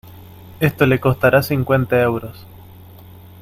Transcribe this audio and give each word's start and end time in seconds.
Esto 0.59 0.87
le 0.87 0.99
costará 0.99 1.43
cincuenta 1.43 2.01
euros. 2.01 2.47